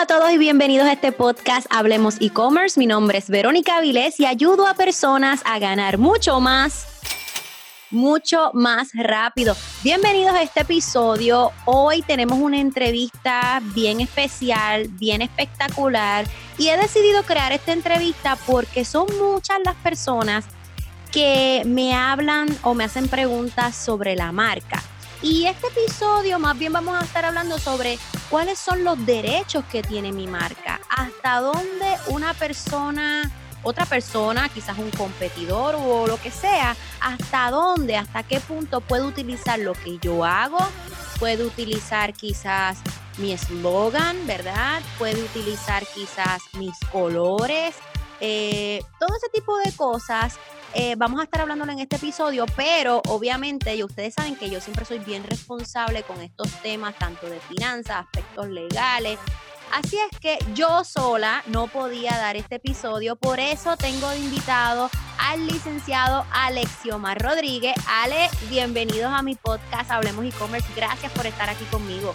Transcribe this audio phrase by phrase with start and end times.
[0.00, 2.80] a todos y bienvenidos a este podcast Hablemos e-commerce.
[2.80, 6.86] Mi nombre es Verónica Avilés y ayudo a personas a ganar mucho más,
[7.90, 9.54] mucho más rápido.
[9.84, 11.52] Bienvenidos a este episodio.
[11.66, 16.24] Hoy tenemos una entrevista bien especial, bien espectacular
[16.56, 20.46] y he decidido crear esta entrevista porque son muchas las personas
[21.12, 24.82] que me hablan o me hacen preguntas sobre la marca.
[25.22, 27.98] Y este episodio más bien vamos a estar hablando sobre
[28.30, 33.30] cuáles son los derechos que tiene mi marca, hasta dónde una persona,
[33.62, 39.04] otra persona, quizás un competidor o lo que sea, hasta dónde, hasta qué punto puede
[39.04, 40.58] utilizar lo que yo hago,
[41.18, 42.78] puede utilizar quizás
[43.18, 44.80] mi eslogan, ¿verdad?
[44.98, 47.74] Puede utilizar quizás mis colores,
[48.20, 50.38] eh, todo ese tipo de cosas
[50.74, 54.60] eh, vamos a estar hablándolo en este episodio, pero obviamente y ustedes saben que yo
[54.60, 59.18] siempre soy bien responsable con estos temas, tanto de finanzas, aspectos legales.
[59.72, 64.90] Así es que yo sola no podía dar este episodio, por eso tengo de invitado
[65.18, 67.74] al licenciado Alexiomar Rodríguez.
[67.88, 70.68] Ale, bienvenidos a mi podcast Hablemos e-commerce.
[70.76, 72.14] Gracias por estar aquí conmigo.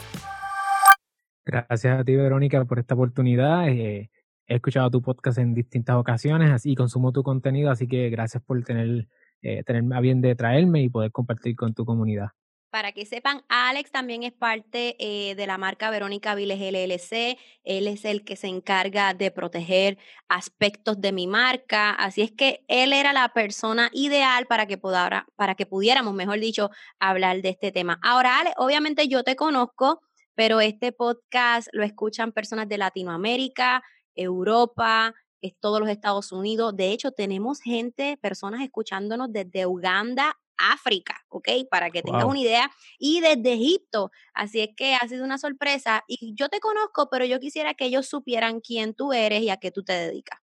[1.45, 3.67] Gracias a ti, Verónica, por esta oportunidad.
[3.67, 4.09] Eh,
[4.48, 8.64] he escuchado tu podcast en distintas ocasiones y consumo tu contenido, así que gracias por
[8.64, 9.08] tener,
[9.42, 12.30] eh, tenerme a bien de traerme y poder compartir con tu comunidad.
[12.76, 17.38] Para que sepan, Alex también es parte eh, de la marca Verónica Viles LLC.
[17.64, 21.92] Él es el que se encarga de proteger aspectos de mi marca.
[21.92, 26.42] Así es que él era la persona ideal para que, podara, para que pudiéramos, mejor
[26.42, 27.98] dicho, hablar de este tema.
[28.04, 30.02] Ahora, Alex, obviamente yo te conozco,
[30.34, 33.84] pero este podcast lo escuchan personas de Latinoamérica,
[34.16, 36.76] Europa, es todos los Estados Unidos.
[36.76, 41.50] De hecho, tenemos gente, personas escuchándonos desde Uganda, África, ¿ok?
[41.70, 44.12] Para que tengas una idea, y desde Egipto.
[44.34, 46.04] Así es que ha sido una sorpresa.
[46.08, 49.58] Y yo te conozco, pero yo quisiera que ellos supieran quién tú eres y a
[49.58, 50.40] qué tú te dedicas.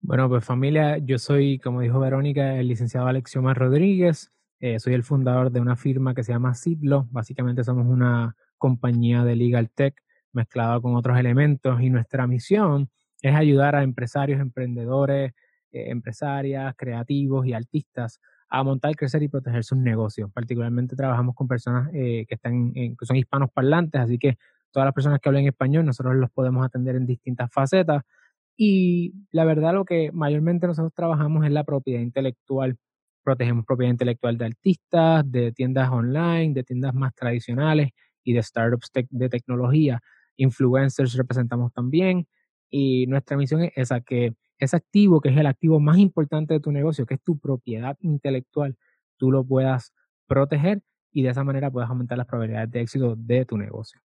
[0.00, 4.32] Bueno, pues familia, yo soy, como dijo Verónica, el licenciado Alexiomar Rodríguez.
[4.58, 7.06] Eh, soy el fundador de una firma que se llama Citlo.
[7.10, 9.94] Básicamente somos una compañía de legal tech
[10.32, 12.90] mezclada con otros elementos y nuestra misión
[13.22, 15.32] es ayudar a empresarios, emprendedores,
[15.72, 20.30] eh, empresarias, creativos y artistas a montar, crecer y proteger sus negocios.
[20.32, 24.36] Particularmente trabajamos con personas eh, que, están que son hispanos parlantes, así que
[24.72, 28.02] todas las personas que hablan español, nosotros los podemos atender en distintas facetas.
[28.56, 32.76] Y la verdad, lo que mayormente nosotros trabajamos es la propiedad intelectual.
[33.24, 37.90] Protegemos propiedad intelectual de artistas, de tiendas online, de tiendas más tradicionales
[38.24, 40.00] y de startups de tecnología.
[40.36, 42.26] Influencers representamos también.
[42.74, 46.60] Y nuestra misión es esa, que ese activo, que es el activo más importante de
[46.60, 48.78] tu negocio, que es tu propiedad intelectual,
[49.18, 49.92] tú lo puedas
[50.26, 50.80] proteger
[51.12, 54.00] y de esa manera puedas aumentar las probabilidades de éxito de tu negocio.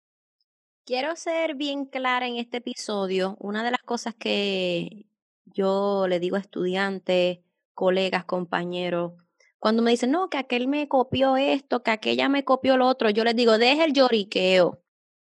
[0.86, 3.36] Quiero ser bien clara en este episodio.
[3.38, 5.06] Una de las cosas que
[5.44, 7.40] yo le digo a estudiantes,
[7.74, 9.12] colegas, compañeros,
[9.58, 13.10] cuando me dicen, no, que aquel me copió esto, que aquella me copió lo otro,
[13.10, 14.83] yo les digo, deja el lloriqueo.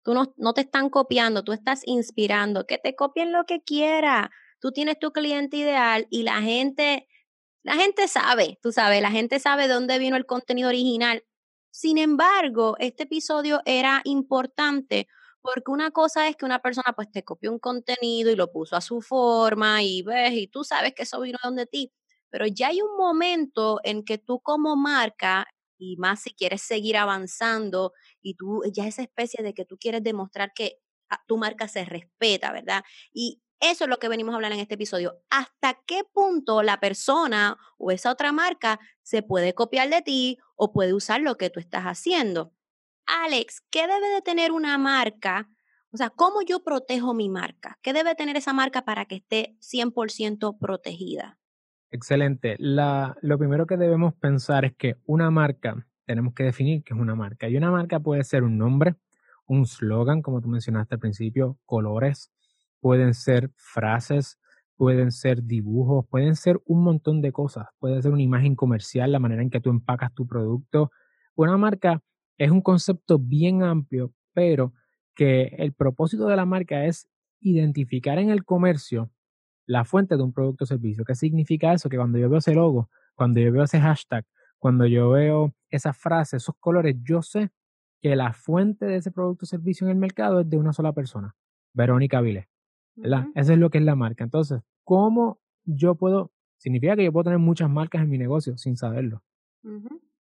[0.02, 4.30] Tú no, no te están copiando, tú estás inspirando, que te copien lo que quiera.
[4.60, 7.08] Tú tienes tu cliente ideal y la gente,
[7.62, 11.24] la gente sabe, tú sabes, la gente sabe dónde vino el contenido original.
[11.70, 15.08] Sin embargo, este episodio era importante
[15.42, 18.76] porque una cosa es que una persona pues te copió un contenido y lo puso
[18.76, 21.92] a su forma y ves y tú sabes que eso vino de donde ti,
[22.30, 25.46] pero ya hay un momento en que tú como marca
[25.80, 30.02] y más si quieres seguir avanzando y tú ya esa especie de que tú quieres
[30.02, 32.84] demostrar que ah, tu marca se respeta, ¿verdad?
[33.12, 35.22] Y eso es lo que venimos a hablar en este episodio.
[35.30, 40.72] ¿Hasta qué punto la persona o esa otra marca se puede copiar de ti o
[40.72, 42.52] puede usar lo que tú estás haciendo?
[43.06, 45.50] Alex, ¿qué debe de tener una marca?
[45.92, 47.78] O sea, ¿cómo yo protejo mi marca?
[47.82, 51.39] ¿Qué debe tener esa marca para que esté 100% protegida?
[51.92, 52.56] Excelente.
[52.58, 57.14] Lo primero que debemos pensar es que una marca, tenemos que definir qué es una
[57.16, 57.48] marca.
[57.48, 58.94] Y una marca puede ser un nombre,
[59.46, 62.32] un slogan, como tú mencionaste al principio, colores,
[62.80, 64.38] pueden ser frases,
[64.76, 67.66] pueden ser dibujos, pueden ser un montón de cosas.
[67.80, 70.92] Puede ser una imagen comercial, la manera en que tú empacas tu producto.
[71.34, 72.02] Una marca
[72.38, 74.72] es un concepto bien amplio, pero
[75.14, 77.08] que el propósito de la marca es
[77.40, 79.10] identificar en el comercio
[79.70, 81.04] la fuente de un producto o servicio.
[81.04, 81.88] ¿Qué significa eso?
[81.88, 84.26] Que cuando yo veo ese logo, cuando yo veo ese hashtag,
[84.58, 87.52] cuando yo veo esa frase, esos colores, yo sé
[88.02, 90.92] que la fuente de ese producto o servicio en el mercado es de una sola
[90.92, 91.36] persona,
[91.72, 92.48] Verónica Vile.
[92.96, 93.28] ¿verdad?
[93.36, 94.24] Eso es lo que es la marca.
[94.24, 96.32] Entonces, ¿cómo yo puedo?
[96.56, 99.22] Significa que yo puedo tener muchas marcas en mi negocio sin saberlo.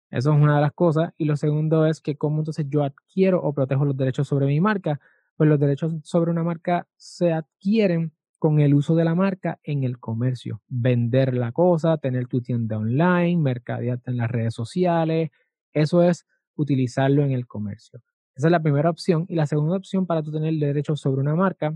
[0.09, 1.13] Eso es una de las cosas.
[1.17, 4.59] Y lo segundo es que cómo entonces yo adquiero o protejo los derechos sobre mi
[4.59, 4.99] marca.
[5.37, 8.14] pues los derechos sobre una marca se adquieren
[8.45, 10.61] con el uso de la marca en el comercio.
[10.67, 15.31] Vender la cosa, tener tu tienda online, mercadearte en las redes sociales.
[15.73, 18.03] Eso es utilizarlo en el comercio.
[18.35, 19.25] Esa es la primera opción.
[19.29, 21.75] Y la segunda opción para tú tener derechos sobre una marca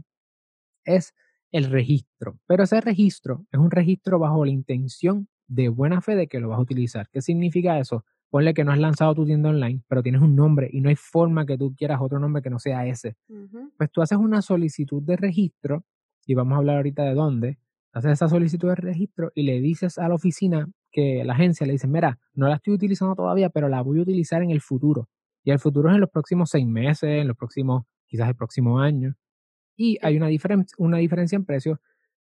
[0.85, 1.15] es
[1.51, 2.37] el registro.
[2.45, 6.49] Pero ese registro es un registro bajo la intención de buena fe de que lo
[6.49, 7.09] vas a utilizar.
[7.09, 8.05] ¿Qué significa eso?
[8.29, 10.95] ponle que no has lanzado tu tienda online, pero tienes un nombre y no hay
[10.95, 13.15] forma que tú quieras otro nombre que no sea ese.
[13.75, 15.83] Pues tú haces una solicitud de registro,
[16.29, 17.57] y vamos a hablar ahorita de dónde,
[17.91, 21.73] haces esa solicitud de registro y le dices a la oficina que la agencia le
[21.73, 25.09] dice, mira, no la estoy utilizando todavía, pero la voy a utilizar en el futuro.
[25.43, 28.79] Y el futuro es en los próximos seis meses, en los próximos, quizás el próximo
[28.79, 29.15] año.
[29.75, 30.27] Y hay una,
[30.77, 31.81] una diferencia en precio,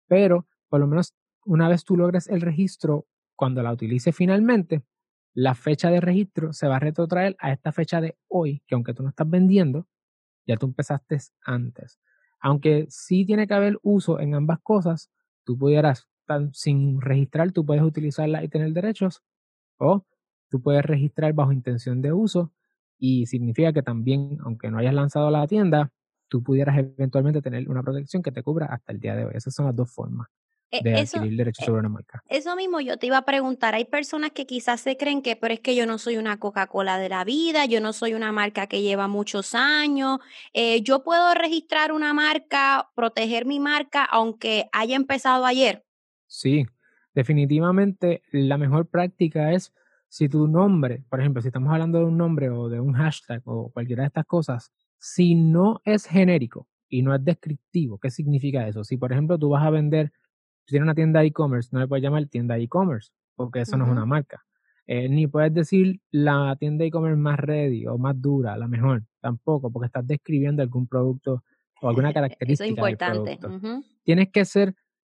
[0.07, 1.13] pero por lo menos
[1.45, 3.05] una vez tú logres el registro,
[3.35, 4.81] cuando la utilices finalmente,
[5.35, 8.95] la fecha de registro se va a retrotraer a esta fecha de hoy, que aunque
[8.95, 9.87] tú no estás vendiendo,
[10.47, 11.99] ya tú empezaste antes.
[12.41, 15.11] Aunque sí tiene que haber uso en ambas cosas,
[15.45, 16.07] tú pudieras,
[16.53, 19.21] sin registrar, tú puedes utilizarla y tener derechos,
[19.77, 20.05] o
[20.49, 22.51] tú puedes registrar bajo intención de uso
[22.99, 25.91] y significa que también, aunque no hayas lanzado la tienda,
[26.29, 29.33] tú pudieras eventualmente tener una protección que te cubra hasta el día de hoy.
[29.35, 30.29] Esas son las dos formas.
[30.71, 32.23] E, de adquirir derechos e, sobre una marca.
[32.29, 33.75] Eso mismo yo te iba a preguntar.
[33.75, 36.97] Hay personas que quizás se creen que, pero es que yo no soy una Coca-Cola
[36.97, 40.19] de la vida, yo no soy una marca que lleva muchos años.
[40.53, 45.85] Eh, yo puedo registrar una marca, proteger mi marca, aunque haya empezado ayer.
[46.27, 46.65] Sí,
[47.13, 49.73] definitivamente la mejor práctica es
[50.07, 53.41] si tu nombre, por ejemplo, si estamos hablando de un nombre o de un hashtag
[53.45, 58.67] o cualquiera de estas cosas, si no es genérico y no es descriptivo, ¿qué significa
[58.67, 58.83] eso?
[58.83, 60.11] Si, por ejemplo, tú vas a vender
[60.65, 63.91] si tienes una tienda e-commerce, no le puedes llamar tienda e-commerce, porque eso no es
[63.91, 64.43] una marca.
[64.87, 69.71] Eh, ni puedes decir la tienda e-commerce más ready o más dura, la mejor, tampoco,
[69.71, 71.43] porque estás describiendo algún producto
[71.81, 72.53] o alguna característica.
[72.53, 73.39] Eso es importante.
[74.03, 74.75] Tienes que ser,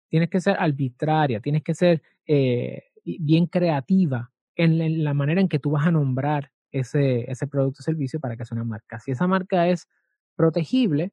[0.08, 5.58] tienes que ser arbitraria, tienes que ser eh, bien creativa en la, manera en que
[5.58, 9.00] tú vas a nombrar ese, ese producto o servicio para que sea una marca.
[9.00, 9.88] Si esa marca es
[10.36, 11.12] protegible,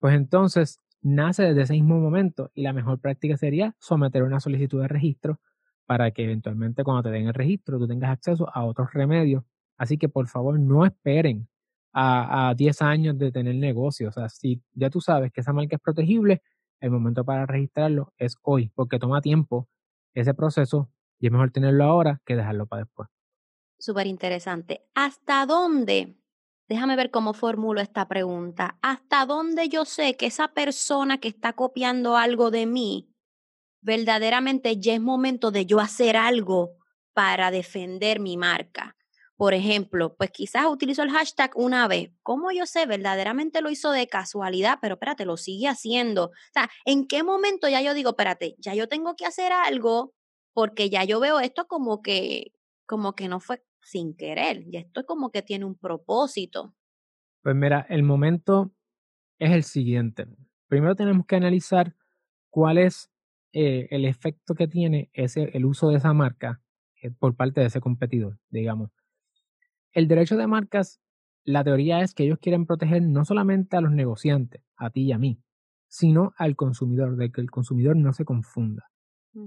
[0.00, 4.80] pues entonces nace desde ese mismo momento y la mejor práctica sería someter una solicitud
[4.82, 5.40] de registro
[5.86, 9.44] para que eventualmente cuando te den el registro tú tengas acceso a otros remedios.
[9.76, 11.48] Así que por favor no esperen
[11.92, 14.08] a, a 10 años de tener negocio.
[14.08, 16.42] O sea, si ya tú sabes que esa marca es protegible,
[16.80, 19.68] el momento para registrarlo es hoy, porque toma tiempo
[20.14, 23.08] ese proceso y es mejor tenerlo ahora que dejarlo para después.
[23.78, 24.82] Súper interesante.
[24.94, 26.16] ¿Hasta dónde
[26.68, 28.78] Déjame ver cómo formulo esta pregunta.
[28.82, 33.08] ¿Hasta dónde yo sé que esa persona que está copiando algo de mí,
[33.80, 36.76] verdaderamente ya es momento de yo hacer algo
[37.14, 38.96] para defender mi marca?
[39.36, 42.10] Por ejemplo, pues quizás utilizo el hashtag una vez.
[42.22, 42.84] ¿Cómo yo sé?
[42.84, 46.24] Verdaderamente lo hizo de casualidad, pero espérate, lo sigue haciendo.
[46.24, 50.12] O sea, ¿en qué momento ya yo digo, espérate, ya yo tengo que hacer algo
[50.52, 52.52] porque ya yo veo esto como que,
[52.84, 54.64] como que no fue sin querer.
[54.66, 56.74] Y esto es como que tiene un propósito.
[57.42, 58.72] Pues mira, el momento
[59.38, 60.26] es el siguiente.
[60.68, 61.94] Primero tenemos que analizar
[62.50, 63.10] cuál es
[63.52, 66.60] eh, el efecto que tiene ese, el uso de esa marca
[67.00, 68.90] eh, por parte de ese competidor, digamos.
[69.92, 71.00] El derecho de marcas,
[71.44, 75.12] la teoría es que ellos quieren proteger no solamente a los negociantes, a ti y
[75.12, 75.40] a mí,
[75.86, 78.90] sino al consumidor, de que el consumidor no se confunda.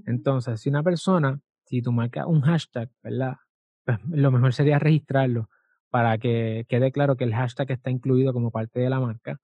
[0.06, 3.36] Entonces, si una persona, si tú marcas un hashtag, ¿verdad?
[3.86, 5.50] Pues lo mejor sería registrarlo
[5.90, 9.40] para que quede claro que el hashtag está incluido como parte de la marca,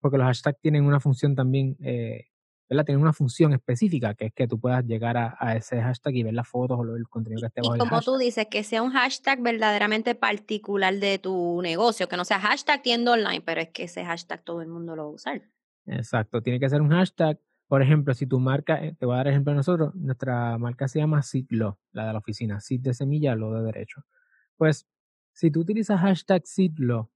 [0.00, 2.26] porque los hashtags tienen una función también, eh,
[2.68, 2.84] ¿verdad?
[2.84, 6.34] Tienen una función específica, que es que tú puedas llegar a, ese hashtag y ver
[6.34, 8.90] las fotos o el contenido que esté bajo Y como tú dices, que sea un
[8.90, 13.84] hashtag verdaderamente particular de tu negocio, que no sea hashtag tienda online, pero es que
[13.84, 15.42] ese hashtag todo el mundo lo va a usar.
[15.86, 17.38] Exacto, tiene que ser un hashtag
[17.68, 20.86] por ejemplo, si tu marca, eh, te voy a dar ejemplo de nosotros, nuestra marca
[20.86, 24.04] se llama SIDLO, la de la oficina, SID de semilla, lo de derecho.
[24.56, 24.86] Pues,
[25.32, 27.10] si tú utilizas hashtag SIDLO,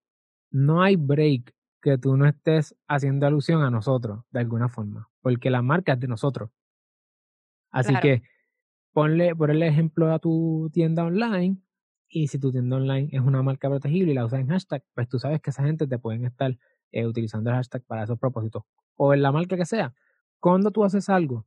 [0.50, 5.50] no hay break que tú no estés haciendo alusión a nosotros, de alguna forma, porque
[5.50, 6.50] la marca es de nosotros.
[7.70, 8.22] Así que
[8.92, 11.58] ponle, por el ejemplo a tu tienda online,
[12.08, 15.08] y si tu tienda online es una marca protegible y la usas en hashtag, pues
[15.08, 16.58] tú sabes que esa gente te pueden estar
[16.90, 18.64] eh, utilizando el hashtag para esos propósitos,
[18.96, 19.94] o en la marca que sea
[20.40, 21.46] cuando tú haces algo,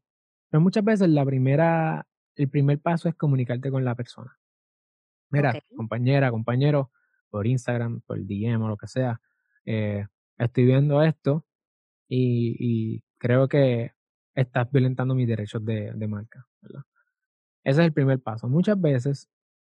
[0.50, 4.38] pero pues muchas veces la primera, el primer paso es comunicarte con la persona.
[5.32, 6.92] Mira, compañera, compañero,
[7.32, 9.20] por Instagram, por DM o lo que sea,
[9.66, 10.06] eh,
[10.38, 11.44] estoy viendo esto
[12.08, 13.94] y, creo que
[14.36, 16.46] estás violentando mis derechos de, marca.
[17.64, 18.48] Ese es el primer paso.
[18.48, 19.30] Muchas veces,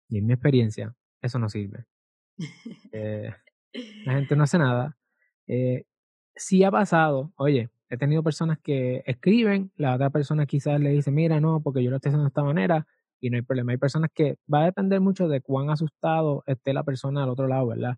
[0.10, 1.86] y en mi experiencia, eso no sirve.
[2.92, 3.34] Eh,
[4.06, 4.98] la gente no hace nada.
[5.48, 5.86] Eh,
[6.36, 11.12] sí ha pasado, oye, he tenido personas que escriben, la otra persona quizás le dice,
[11.12, 12.88] mira, no, porque yo lo estoy haciendo de esta manera
[13.19, 13.71] y no hay problema.
[13.71, 17.47] Hay personas que va a depender mucho de cuán asustado esté la persona al otro
[17.47, 17.97] lado, ¿verdad?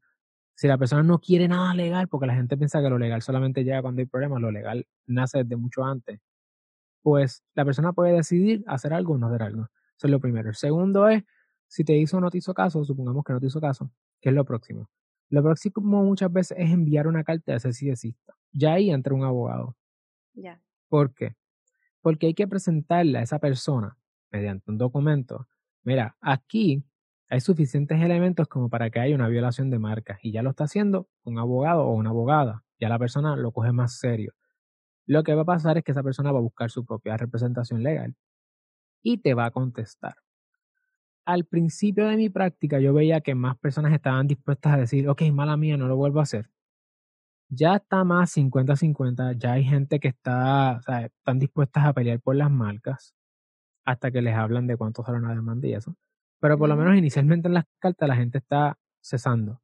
[0.55, 3.63] Si la persona no quiere nada legal, porque la gente piensa que lo legal solamente
[3.63, 6.19] llega cuando hay problemas, lo legal nace desde mucho antes,
[7.01, 9.63] pues la persona puede decidir hacer algo o no hacer algo.
[9.97, 10.49] Eso es lo primero.
[10.49, 11.23] El segundo es,
[11.67, 14.29] si te hizo o no te hizo caso, supongamos que no te hizo caso, ¿qué
[14.29, 14.89] es lo próximo?
[15.29, 18.33] Lo próximo muchas veces es enviar una carta de si desista.
[18.53, 19.75] Ya ahí entra un abogado.
[20.89, 21.35] ¿Por qué?
[22.01, 23.97] Porque hay que presentarle a esa persona
[24.31, 25.47] mediante un documento.
[25.83, 26.83] Mira, aquí
[27.29, 30.65] hay suficientes elementos como para que haya una violación de marca y ya lo está
[30.65, 32.63] haciendo un abogado o una abogada.
[32.79, 34.33] Ya la persona lo coge más serio.
[35.07, 37.83] Lo que va a pasar es que esa persona va a buscar su propia representación
[37.83, 38.15] legal
[39.01, 40.15] y te va a contestar.
[41.25, 45.23] Al principio de mi práctica yo veía que más personas estaban dispuestas a decir, ok,
[45.33, 46.49] mala mía, no lo vuelvo a hacer.
[47.49, 52.19] Ya está más 50-50, ya hay gente que está, o sea, están dispuestas a pelear
[52.19, 53.13] por las marcas
[53.85, 55.95] hasta que les hablan de cuánto sale una demanda y eso.
[56.39, 59.61] Pero por lo menos inicialmente en las cartas la gente está cesando.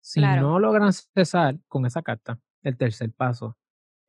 [0.00, 3.56] Si no logran cesar con esa carta, el tercer paso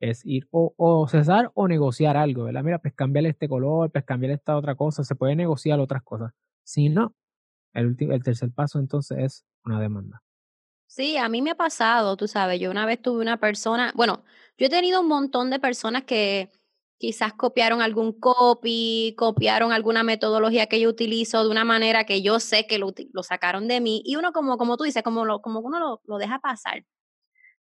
[0.00, 2.62] es ir o, cesar o negociar algo, ¿verdad?
[2.62, 6.32] Mira, pues cambiarle este color, pues cambiarle esta otra cosa, se puede negociar otras cosas.
[6.62, 7.14] Si no,
[7.72, 10.22] el, el tercer paso entonces es una demanda.
[10.90, 14.24] Sí, a mí me ha pasado, tú sabes, yo una vez tuve una persona, bueno,
[14.56, 16.50] yo he tenido un montón de personas que
[16.96, 22.40] quizás copiaron algún copy, copiaron alguna metodología que yo utilizo de una manera que yo
[22.40, 25.60] sé que lo, sacaron de mí y uno como, como tú dices, como, lo, como
[25.60, 26.84] uno lo, lo deja pasar.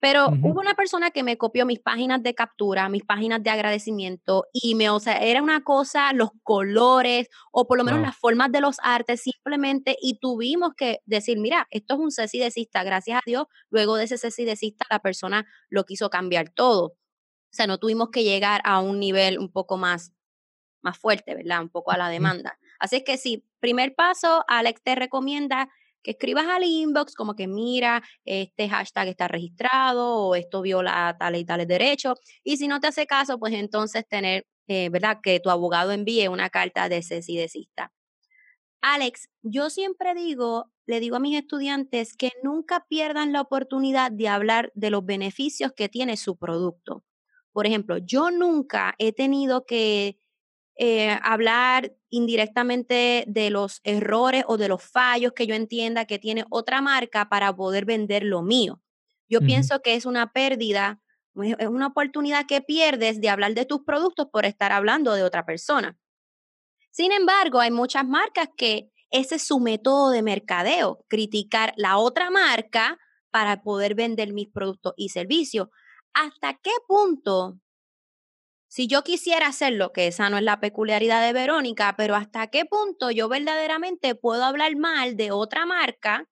[0.00, 4.46] Pero hubo una persona que me copió mis páginas de captura, mis páginas de agradecimiento
[4.50, 8.50] y me, o sea, era una cosa, los colores o por lo menos las formas
[8.50, 13.18] de los artes simplemente y tuvimos que decir, mira, esto es un cesi desista, gracias
[13.18, 16.86] a Dios, luego de ese cesi desista la persona lo quiso cambiar todo.
[16.86, 20.12] O sea, no tuvimos que llegar a un nivel un poco más,
[20.82, 21.60] más fuerte, ¿verdad?
[21.60, 22.58] Un poco a la demanda.
[22.78, 25.68] Así es que sí, primer paso, Alex te recomienda
[26.02, 31.42] que escribas al inbox como que mira, este hashtag está registrado o esto viola tales
[31.42, 32.18] y tales derechos.
[32.44, 35.18] Y si no te hace caso, pues entonces tener, eh, ¿verdad?
[35.22, 37.92] Que tu abogado envíe una carta de desista.
[38.82, 44.28] Alex, yo siempre digo, le digo a mis estudiantes que nunca pierdan la oportunidad de
[44.28, 47.04] hablar de los beneficios que tiene su producto.
[47.52, 50.18] Por ejemplo, yo nunca he tenido que
[50.82, 56.46] eh, hablar indirectamente de los errores o de los fallos que yo entienda que tiene
[56.48, 58.80] otra marca para poder vender lo mío.
[59.28, 61.02] Yo pienso que es una pérdida,
[61.58, 65.44] es una oportunidad que pierdes de hablar de tus productos por estar hablando de otra
[65.44, 65.98] persona.
[66.90, 72.30] Sin embargo, hay muchas marcas que ese es su método de mercadeo, criticar la otra
[72.30, 72.98] marca
[73.30, 75.68] para poder vender mis productos y servicios.
[76.14, 77.58] ¿Hasta qué punto
[78.70, 82.64] si yo quisiera hacerlo, que esa no es la peculiaridad de Verónica, pero hasta qué
[82.64, 86.28] punto yo verdaderamente puedo hablar mal de otra marca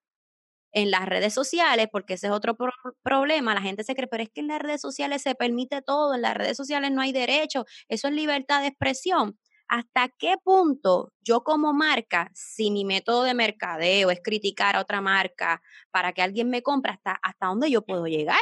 [0.70, 2.56] en las redes sociales, porque ese es otro
[3.02, 6.14] problema, la gente se cree, pero es que en las redes sociales se permite todo,
[6.14, 9.36] en las redes sociales no hay derecho, eso es libertad de expresión.
[9.66, 15.00] ¿Hasta qué punto yo como marca, si mi método de mercadeo es criticar a otra
[15.00, 18.38] marca para que alguien me compre, hasta, hasta dónde yo puedo llegar?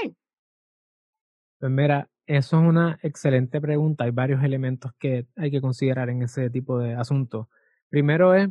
[1.59, 4.05] Pues mira, eso es una excelente pregunta.
[4.05, 7.47] Hay varios elementos que hay que considerar en ese tipo de asuntos.
[7.89, 8.49] Primero es,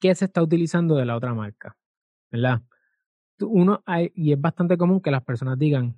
[0.00, 1.76] ¿qué se está utilizando de la otra marca?
[2.30, 2.62] ¿Verdad?
[3.40, 3.82] Uno
[4.14, 5.96] y es bastante común que las personas digan,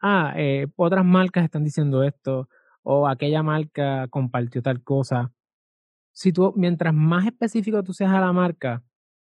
[0.00, 2.48] ah, eh, otras marcas están diciendo esto,
[2.82, 5.32] o aquella marca compartió tal cosa.
[6.12, 8.82] Si tú, mientras más específico tú seas a la marca,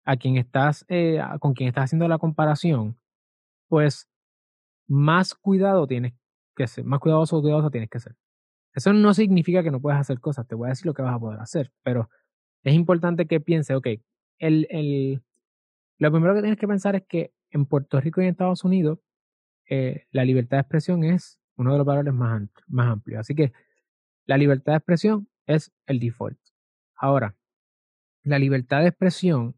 [0.06, 2.98] a quien estás, eh, con quien estás haciendo la comparación,
[3.68, 4.10] pues
[4.88, 6.14] más cuidado tienes
[6.60, 8.16] que ser, más cuidadoso o cuidadosa tienes que ser.
[8.74, 11.16] Eso no significa que no puedas hacer cosas, te voy a decir lo que vas
[11.16, 12.10] a poder hacer, pero
[12.64, 13.88] es importante que pienses, ok,
[14.38, 15.24] el, el,
[15.98, 19.00] lo primero que tienes que pensar es que en Puerto Rico y en Estados Unidos
[19.70, 23.22] eh, la libertad de expresión es uno de los valores más, más amplios.
[23.22, 23.54] Así que
[24.26, 26.40] la libertad de expresión es el default.
[26.96, 27.36] Ahora,
[28.24, 29.56] la libertad de expresión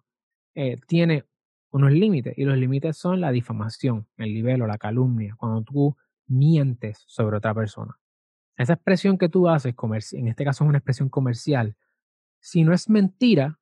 [0.55, 1.25] eh, tiene
[1.71, 5.35] unos límites y los límites son la difamación, el nivel o la calumnia.
[5.37, 5.97] Cuando tú
[6.31, 7.97] mientes sobre otra persona.
[8.57, 9.75] Esa expresión que tú haces,
[10.13, 11.75] en este caso es una expresión comercial,
[12.39, 13.59] si no es mentira,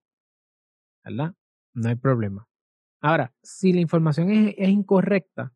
[1.04, 1.36] ¿verdad?
[1.74, 2.48] No hay problema.
[3.02, 5.54] Ahora, si la información es, es incorrecta,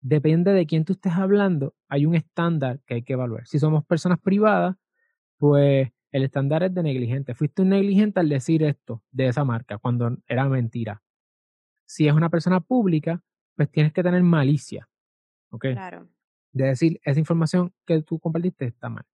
[0.00, 3.46] depende de quién tú estés hablando, hay un estándar que hay que evaluar.
[3.46, 4.76] Si somos personas privadas,
[5.38, 7.34] pues el estándar es de negligente.
[7.34, 11.02] Fuiste un negligente al decir esto de esa marca cuando era mentira.
[11.86, 13.22] Si es una persona pública,
[13.56, 14.88] pues tienes que tener malicia.
[15.50, 15.66] ¿Ok?
[15.72, 16.08] Claro.
[16.54, 19.04] De decir, esa información que tú compartiste está mal.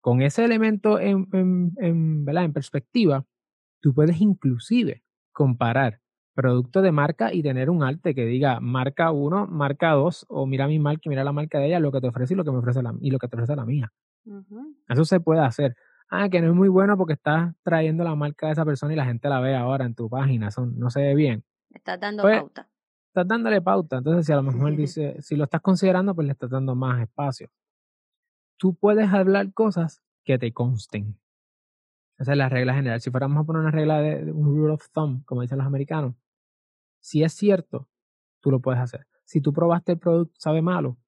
[0.00, 2.44] Con ese elemento en, en, en, ¿verdad?
[2.44, 3.24] en perspectiva,
[3.80, 5.02] tú puedes inclusive
[5.32, 6.00] comparar
[6.34, 10.68] producto de marca y tener un arte que diga marca 1, marca 2, o mira
[10.68, 12.52] mi marca y mira la marca de ella, lo que te ofrece y lo que
[12.52, 13.92] me ofrece la, y lo que te ofrece la mía.
[14.88, 15.76] Eso se puede hacer.
[16.08, 18.96] Ah, que no es muy bueno porque estás trayendo la marca de esa persona y
[18.96, 21.42] la gente la ve ahora en tu página, Eso no se ve bien.
[21.70, 22.68] Estás dando pues, pauta.
[23.16, 23.96] Estás dándole pauta.
[23.96, 27.00] Entonces, si a lo mejor dice, si lo estás considerando, pues le estás dando más
[27.00, 27.48] espacio.
[28.58, 31.18] Tú puedes hablar cosas que te consten.
[32.18, 33.00] Esa es la regla general.
[33.00, 36.14] Si fuéramos a poner una regla de, un rule of thumb, como dicen los americanos,
[37.00, 37.88] si es cierto,
[38.40, 39.06] tú lo puedes hacer.
[39.24, 40.98] Si tú probaste el producto, sabe malo,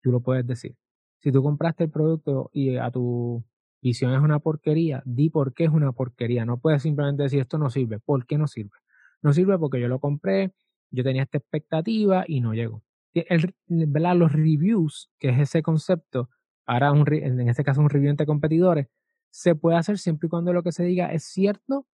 [0.00, 0.78] tú lo puedes decir.
[1.18, 3.44] Si tú compraste el producto y a tu
[3.82, 6.46] visión es una porquería, di por qué es una porquería.
[6.46, 7.98] No puedes simplemente decir esto no sirve.
[7.98, 8.78] ¿Por qué no sirve?
[9.20, 10.54] No sirve porque yo lo compré,
[10.90, 12.82] yo tenía esta expectativa y no llegó.
[13.14, 16.30] El, Los reviews, que es ese concepto,
[16.66, 18.88] ahora un, en este caso un review entre competidores,
[19.30, 21.86] se puede hacer siempre y cuando lo que se diga es cierto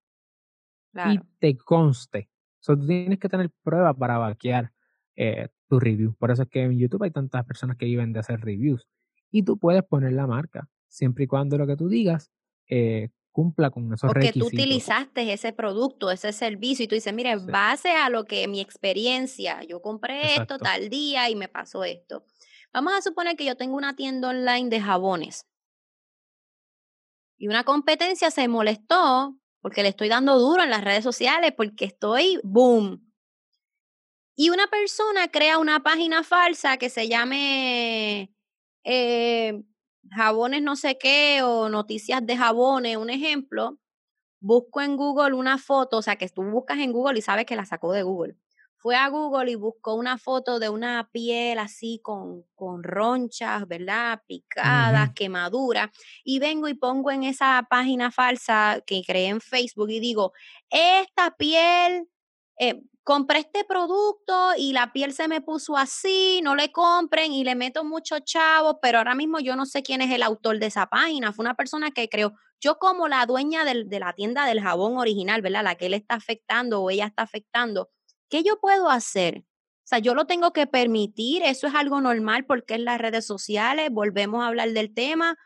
[0.95, 2.31] y te conste.
[2.61, 4.73] So, tú tienes que tener pruebas para vaquear
[5.15, 6.15] eh, tu review.
[6.15, 8.87] Por eso es que en YouTube hay tantas personas que viven de hacer reviews.
[9.31, 12.31] Y tú puedes poner la marca, siempre y cuando lo que tú digas
[12.69, 14.49] eh, cumpla con esos Porque requisitos.
[14.49, 18.63] tú utilizaste ese producto, ese servicio, y tú dices, mire, base a lo que mi
[18.63, 22.25] experiencia, yo compré esto tal día y me pasó esto.
[22.73, 25.47] Vamos a suponer que yo tengo una tienda online de jabones.
[27.37, 31.85] Y una competencia se molestó porque le estoy dando duro en las redes sociales, porque
[31.85, 33.13] estoy boom.
[34.35, 38.33] Y una persona crea una página falsa que se llame
[38.83, 39.63] eh,
[40.11, 43.79] jabones no sé qué o noticias de jabones, un ejemplo.
[44.41, 47.57] Busco en Google una foto, o sea, que tú buscas en Google y sabes que
[47.57, 48.37] la sacó de Google
[48.87, 54.23] fue a Google y buscó una foto de una piel así con, con ronchas, ¿verdad?
[54.29, 55.91] Picadas, quemaduras.
[56.23, 60.33] Y vengo y pongo en esa página falsa que creé en Facebook y digo,
[60.71, 62.09] esta piel,
[62.61, 67.45] eh, compré este producto y la piel se me puso así, no le compren y
[67.45, 70.67] le meto mucho chavo, pero ahora mismo yo no sé quién es el autor de
[70.67, 71.33] esa página.
[71.33, 75.41] Fue una persona que creó, yo como la dueña de la tienda del jabón original,
[75.41, 75.63] ¿verdad?
[75.63, 77.91] La que él está afectando o ella está afectando
[78.29, 79.45] ¿Qué yo puedo hacer?
[79.85, 83.25] O sea, yo lo tengo que permitir, eso es algo normal porque en las redes
[83.25, 85.39] sociales, volvemos a hablar del tema,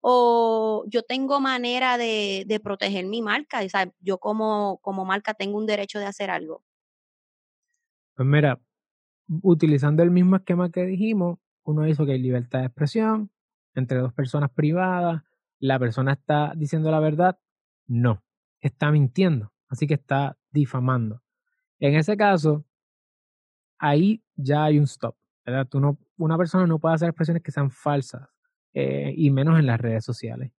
[0.00, 5.34] o yo tengo manera de, de proteger mi marca, o sea, yo como, como marca
[5.34, 6.64] tengo un derecho de hacer algo.
[8.14, 8.60] Pues mira,
[9.42, 13.30] utilizando el mismo esquema que dijimos, uno hizo que hay libertad de expresión
[13.74, 15.22] entre dos personas privadas,
[15.58, 17.38] la persona está diciendo la verdad,
[17.86, 18.22] no,
[18.60, 21.22] está mintiendo, así que está difamando.
[21.78, 22.64] En ese caso,
[23.78, 25.16] ahí ya hay un stop.
[25.44, 25.66] ¿verdad?
[25.68, 28.28] Tú no, una persona no puede hacer expresiones que sean falsas,
[28.74, 30.52] eh, y menos en las redes sociales.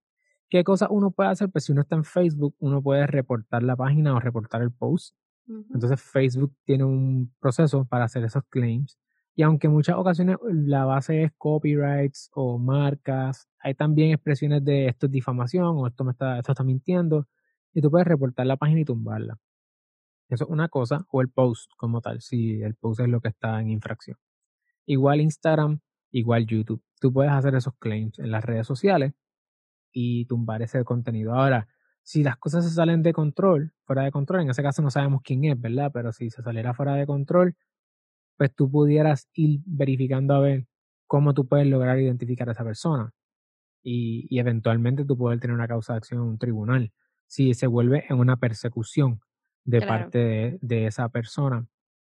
[0.49, 1.49] ¿Qué cosa uno puede hacer?
[1.49, 5.15] Pues si uno está en Facebook, uno puede reportar la página o reportar el post.
[5.47, 8.97] Entonces Facebook tiene un proceso para hacer esos claims.
[9.35, 14.87] Y aunque en muchas ocasiones la base es copyrights o marcas, hay también expresiones de
[14.87, 17.27] esto es difamación o esto me está, esto está mintiendo.
[17.73, 19.39] Y tú puedes reportar la página y tumbarla.
[20.29, 23.29] Eso es una cosa, o el post como tal, si el post es lo que
[23.29, 24.17] está en infracción.
[24.85, 25.79] Igual Instagram,
[26.11, 26.81] igual YouTube.
[26.99, 29.13] Tú puedes hacer esos claims en las redes sociales
[29.91, 31.33] y tumbar ese contenido.
[31.33, 31.67] Ahora,
[32.03, 35.21] si las cosas se salen de control, fuera de control, en ese caso no sabemos
[35.23, 35.91] quién es, ¿verdad?
[35.93, 37.55] Pero si se saliera fuera de control,
[38.37, 40.67] pues tú pudieras ir verificando a ver
[41.07, 43.13] cómo tú puedes lograr identificar a esa persona.
[43.83, 46.93] Y, y eventualmente tú puedes tener una causa de acción en un tribunal.
[47.27, 49.21] Si se vuelve en una persecución
[49.65, 51.65] de parte de, esa persona.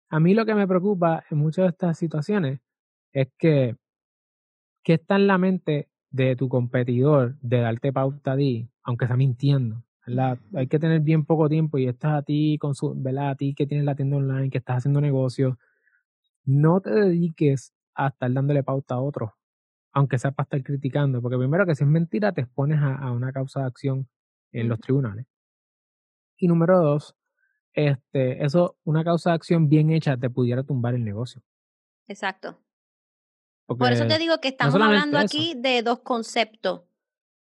[0.08, 2.60] A mí lo que me preocupa en muchas de estas situaciones
[3.12, 3.76] es que,
[4.82, 9.16] ¿qué está en la mente de tu competidor de darte pauta a ti, aunque está
[9.16, 9.82] mintiendo?
[10.06, 10.38] ¿verdad?
[10.54, 13.30] Hay que tener bien poco tiempo y estás a ti, con su, ¿verdad?
[13.30, 15.58] A ti que tienes la tienda online, que estás haciendo negocio.
[16.44, 19.30] No te dediques a estar dándole pauta a otros,
[19.92, 23.32] aunque sea para estar criticando, porque primero que si es mentira te expones a, una
[23.32, 24.08] causa de acción
[24.52, 25.26] en los tribunales.
[26.36, 27.14] Y número dos,
[27.72, 31.42] este, eso, una causa de acción bien hecha te pudiera tumbar el negocio.
[32.08, 32.58] Exacto.
[33.78, 36.82] Por eso te digo que estamos hablando aquí de dos conceptos.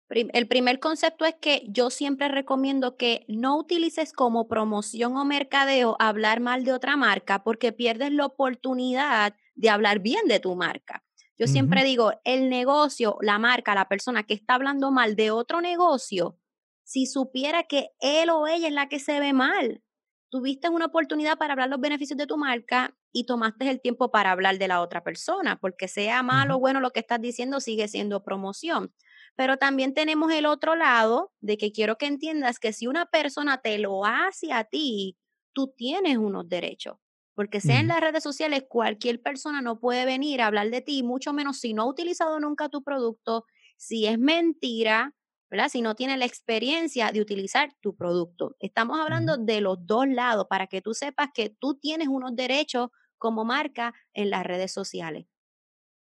[0.08, 5.96] El primer concepto es que yo siempre recomiendo que no utilices como promoción o mercadeo
[5.98, 11.02] hablar mal de otra marca porque pierdes la oportunidad de hablar bien de tu marca.
[11.36, 15.60] Yo siempre digo, el negocio, la marca, la persona que está hablando mal de otro
[15.60, 16.38] negocio,
[16.84, 19.82] si supiera que él o ella es la que se ve mal,
[20.30, 24.32] tuviste una oportunidad para hablar los beneficios de tu marca y tomaste el tiempo para
[24.32, 27.86] hablar de la otra persona, porque sea malo o bueno lo que estás diciendo, sigue
[27.86, 28.92] siendo promoción.
[29.36, 33.58] Pero también tenemos el otro lado de que quiero que entiendas que si una persona
[33.58, 35.16] te lo hace a ti,
[35.52, 36.96] tú tienes unos derechos.
[37.36, 41.04] Porque sea en las redes sociales, cualquier persona no puede venir a hablar de ti,
[41.04, 43.44] mucho menos si no ha utilizado nunca tu producto,
[43.76, 45.14] si es mentira,
[45.50, 45.68] ¿verdad?
[45.68, 48.56] Si no tiene la experiencia de utilizar tu producto.
[48.58, 52.90] Estamos hablando de los dos lados para que tú sepas que tú tienes unos derechos
[53.24, 55.24] como marca en las redes sociales.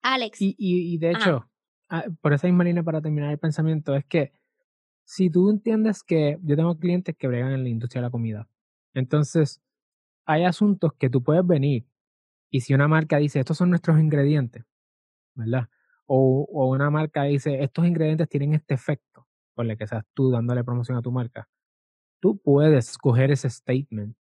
[0.02, 0.42] Alex.
[0.42, 1.50] Y, y, de hecho,
[1.88, 4.34] ah, por esa misma línea para terminar el pensamiento, es que
[5.06, 8.50] si tú entiendes que yo tengo clientes que bregan en la industria de la comida,
[8.94, 9.62] entonces
[10.26, 11.88] hay asuntos que tú puedes venir
[12.50, 14.66] y si una marca dice, estos son nuestros ingredientes,
[15.36, 15.70] ¿verdad?
[16.08, 20.32] O, o una marca dice, estos ingredientes tienen este efecto, por el que seas tú
[20.32, 21.48] dándole promoción a tu marca,
[22.20, 24.18] tú puedes coger ese statement,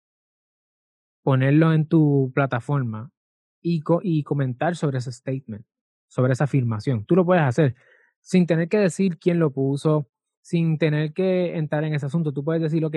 [1.24, 3.12] ponerlo en tu plataforma
[3.62, 5.66] y, comentar sobre ese statement,
[6.08, 7.06] sobre esa afirmación.
[7.06, 7.76] Tú lo puedes hacer
[8.20, 10.10] sin tener que decir quién lo puso,
[10.42, 12.34] sin tener que entrar en ese asunto.
[12.34, 12.96] Tú puedes decir, ok,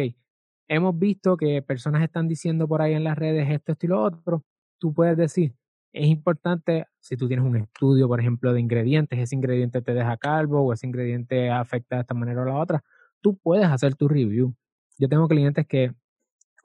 [0.68, 4.02] hemos visto que personas están diciendo por ahí en las redes esto, esto y lo
[4.02, 4.44] otro.
[4.78, 5.54] Tú puedes decir,
[5.92, 10.16] es importante, si tú tienes un estudio, por ejemplo, de ingredientes, ese ingrediente te deja
[10.16, 12.84] calvo o ese ingrediente afecta de esta manera o la otra,
[13.20, 14.54] tú puedes hacer tu review.
[14.98, 15.94] Yo tengo clientes que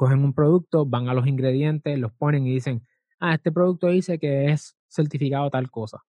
[0.01, 2.81] cogen un producto, van a los ingredientes, los ponen y dicen,
[3.19, 5.99] ah, este producto dice que es certificado tal cosa,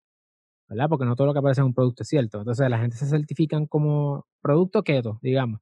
[0.66, 0.88] ¿verdad?
[0.88, 2.38] Porque no todo lo que aparece en un producto es cierto.
[2.38, 5.60] Entonces la gente se certifican como producto keto, digamos.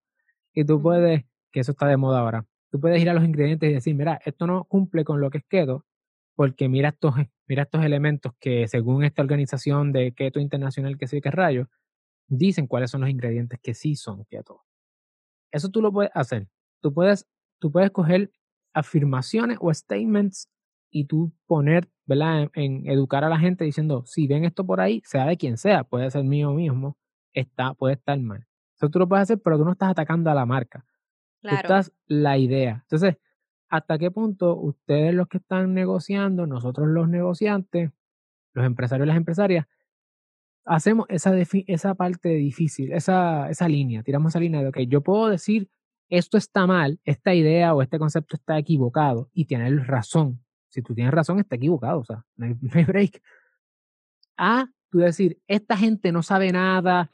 [0.54, 3.68] Y tú puedes, que eso está de moda ahora, tú puedes ir a los ingredientes
[3.68, 5.84] y decir, mira, esto no cumple con lo que es keto,
[6.36, 7.14] porque mira estos,
[7.48, 11.68] mira estos elementos que según esta organización de keto internacional que sí que rayo,
[12.28, 14.62] dicen cuáles son los ingredientes que sí son keto.
[15.50, 16.46] Eso tú lo puedes hacer.
[16.80, 17.26] Tú puedes,
[17.60, 18.32] tú puedes coger
[18.72, 20.48] afirmaciones o statements
[20.90, 22.50] y tú poner, ¿verdad?
[22.54, 25.84] En, educar a la gente diciendo, si ven esto por ahí, sea de quien sea,
[25.84, 26.96] puede ser mío mismo,
[27.32, 28.46] está, puede estar mal.
[28.76, 30.84] Eso tú lo puedes hacer, pero tú no estás atacando a la marca.
[31.42, 32.80] Tú estás la idea.
[32.82, 33.16] Entonces,
[33.68, 37.90] hasta qué punto ustedes los que están negociando, nosotros los negociantes,
[38.52, 39.66] los empresarios y las empresarias,
[40.64, 45.28] hacemos esa, esa parte difícil, esa, esa línea, tiramos esa línea de, que yo puedo
[45.28, 45.70] decir,
[46.10, 50.44] esto está mal, esta idea o este concepto está equivocado y tener razón.
[50.68, 53.22] Si tú tienes razón, está equivocado, o sea, no hay, no hay break.
[54.36, 57.10] A, tú decir, esta gente no sabe nada,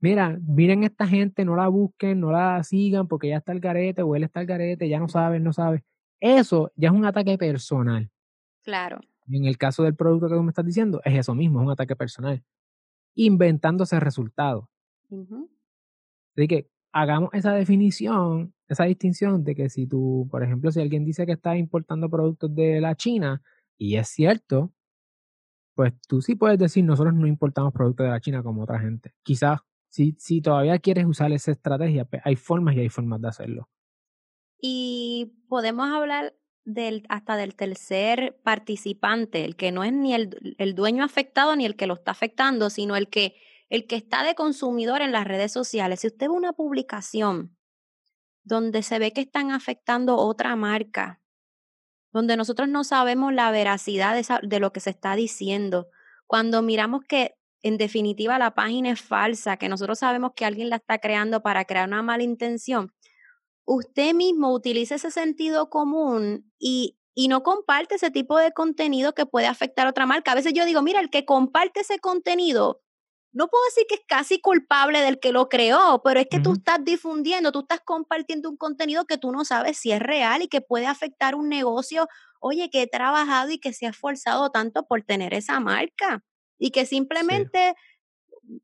[0.00, 4.02] mira, miren esta gente, no la busquen, no la sigan porque ya está el garete
[4.02, 5.84] o él está el garete, ya no sabe, no sabe.
[6.18, 8.10] Eso ya es un ataque personal.
[8.62, 9.00] Claro.
[9.28, 11.72] En el caso del producto que tú me estás diciendo, es eso mismo, es un
[11.72, 12.42] ataque personal.
[13.14, 14.64] Inventándose resultados.
[16.36, 21.04] Así que hagamos esa definición, esa distinción de que si tú, por ejemplo, si alguien
[21.04, 23.42] dice que está importando productos de la China,
[23.78, 24.72] y es cierto,
[25.74, 29.14] pues tú sí puedes decir, nosotros no importamos productos de la China como otra gente.
[29.22, 33.28] Quizás si, si todavía quieres usar esa estrategia, pues hay formas y hay formas de
[33.28, 33.68] hacerlo.
[34.60, 40.74] Y podemos hablar del, hasta del tercer participante, el que no es ni el, el,
[40.74, 43.34] dueño afectado ni el que lo está afectando, sino el que,
[43.70, 46.00] el que está de consumidor en las redes sociales.
[46.00, 47.56] Si usted ve una publicación
[48.42, 51.22] donde se ve que están afectando otra marca,
[52.12, 55.88] donde nosotros no sabemos la veracidad de, lo que se está diciendo,
[56.26, 60.76] cuando miramos que en definitiva la página es falsa, que nosotros sabemos que alguien la
[60.76, 62.92] está creando para crear una mala intención,
[63.64, 69.26] usted mismo utilice ese sentido común y, y no comparte ese tipo de contenido que
[69.26, 70.32] puede afectar a otra marca.
[70.32, 72.80] A veces yo digo, mira, el que comparte ese contenido,
[73.32, 76.54] no puedo decir que es casi culpable del que lo creó, pero es que tú
[76.54, 80.48] estás difundiendo, tú estás compartiendo un contenido que tú no sabes si es real y
[80.48, 82.08] que puede afectar un negocio,
[82.40, 86.24] oye, que he trabajado y que se ha esforzado tanto por tener esa marca
[86.58, 87.74] y que simplemente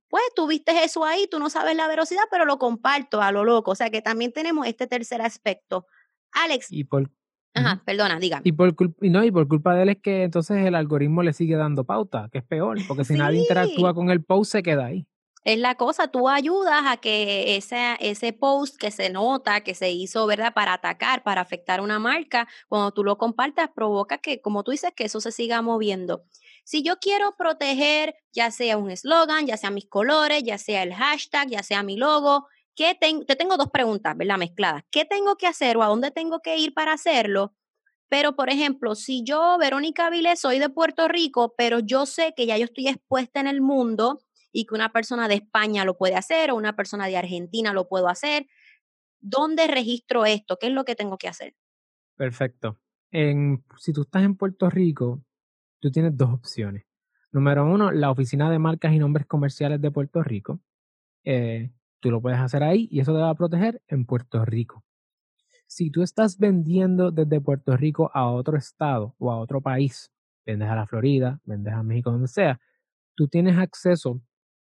[0.09, 3.73] pues tuviste eso ahí, tú no sabes la velocidad, pero lo comparto a lo loco.
[3.73, 5.87] O sea que también tenemos este tercer aspecto.
[6.33, 6.67] Alex.
[6.71, 7.11] Y por,
[7.57, 8.43] Ajá, perdona, dígame.
[8.45, 11.57] Y por, no, y por culpa de él es que entonces el algoritmo le sigue
[11.57, 15.07] dando pauta, que es peor, porque si nadie interactúa con el post, se queda ahí.
[15.45, 19.93] Es la cosa, tú ayudas a que ese, ese post que se nota, que se
[19.93, 24.65] hizo, ¿verdad?, para atacar, para afectar una marca, cuando tú lo compartas, provoca que, como
[24.65, 26.25] tú dices, que eso se siga moviendo.
[26.65, 30.93] Si yo quiero proteger ya sea un eslogan, ya sea mis colores, ya sea el
[30.93, 34.39] hashtag, ya sea mi logo, ¿qué te tengo dos preguntas, ¿verdad?
[34.39, 34.85] Mezcladas.
[34.91, 37.55] ¿Qué tengo que hacer o a dónde tengo que ir para hacerlo?
[38.09, 42.47] Pero, por ejemplo, si yo, Verónica Vilés, soy de Puerto Rico, pero yo sé que
[42.47, 44.21] ya yo estoy expuesta en el mundo
[44.53, 47.89] y que una persona de España lo puede hacer o una persona de Argentina lo
[47.89, 48.47] puedo hacer,
[49.21, 50.57] ¿dónde registro esto?
[50.59, 51.57] ¿Qué es lo que tengo que hacer?
[52.15, 52.79] Perfecto.
[53.11, 55.25] en, si tú estás en Puerto Rico,
[55.81, 56.85] tú tienes dos opciones.
[57.33, 60.61] Número uno, la Oficina de Marcas y Nombres Comerciales de Puerto Rico.
[61.25, 64.85] Eh, tú lo puedes hacer ahí y eso te va a proteger en Puerto Rico.
[65.67, 70.13] Si tú estás vendiendo desde Puerto Rico a otro estado o a otro país,
[70.45, 72.61] vendes a la Florida, vendes a México, donde sea,
[73.17, 74.21] tú tienes acceso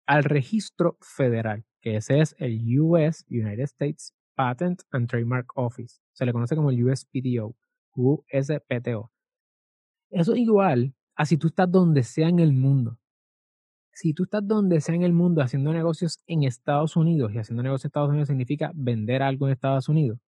[0.05, 5.99] al registro federal, que ese es el US, United States Patent and Trademark Office.
[6.13, 7.55] Se le conoce como el USPTO,
[7.95, 9.11] USPTO.
[10.09, 12.99] Eso es igual a si tú estás donde sea en el mundo.
[13.93, 17.61] Si tú estás donde sea en el mundo haciendo negocios en Estados Unidos, y haciendo
[17.61, 20.19] negocios en Estados Unidos significa vender algo en Estados Unidos,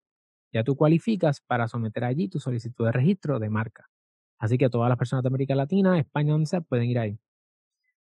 [0.54, 3.90] ya tú cualificas para someter allí tu solicitud de registro de marca.
[4.38, 7.20] Así que todas las personas de América Latina, España, donde sea, pueden ir ahí.